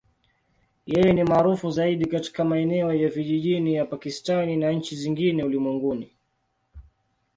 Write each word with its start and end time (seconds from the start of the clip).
Yeye 0.85 1.13
ni 1.13 1.23
maarufu 1.23 1.71
zaidi 1.71 2.05
katika 2.05 2.43
maeneo 2.45 2.93
ya 2.93 3.09
vijijini 3.09 3.75
ya 3.75 3.85
Pakistan 3.85 4.59
na 4.59 4.71
nchi 4.71 4.95
zingine 4.95 5.43
ulimwenguni. 5.43 6.11